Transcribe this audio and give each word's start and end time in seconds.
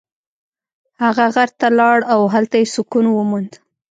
هغه 1.01 1.25
غره 1.35 1.53
ته 1.59 1.67
لاړ 1.79 1.99
او 2.13 2.19
هلته 2.33 2.55
یې 2.61 2.67
سکون 2.75 3.05
وموند. 3.09 3.51